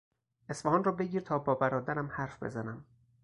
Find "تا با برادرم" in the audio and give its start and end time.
1.23-2.07